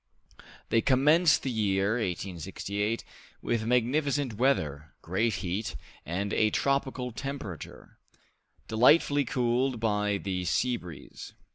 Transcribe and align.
They 0.69 0.81
commenced 0.81 1.43
the 1.43 1.51
year 1.51 1.91
1868 1.91 3.03
with 3.39 3.67
magnificent 3.67 4.33
weather, 4.33 4.95
great 5.03 5.31
heat, 5.35 5.75
and 6.07 6.33
a 6.33 6.49
tropical 6.49 7.11
temperature, 7.11 7.99
delightfully 8.67 9.25
cooled 9.25 9.79
by 9.79 10.17
the 10.17 10.43
sea 10.45 10.77
breeze. 10.77 11.35